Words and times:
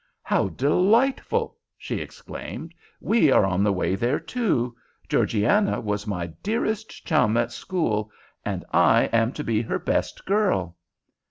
"How 0.23 0.47
delightful!" 0.47 1.57
she 1.77 1.97
exclaimed. 2.01 2.73
"We 2.99 3.31
are 3.31 3.45
on 3.45 3.63
the 3.63 3.71
way 3.71 3.93
there, 3.93 4.19
too. 4.19 4.75
Georgiana 5.07 5.79
was 5.79 6.07
my 6.07 6.25
dearest 6.41 7.05
chum 7.05 7.37
at 7.37 7.51
school, 7.51 8.09
and 8.43 8.65
I 8.73 9.09
am 9.13 9.31
to 9.33 9.43
be 9.43 9.61
her 9.61 9.79
''best 9.79 10.25
girl. 10.25 10.75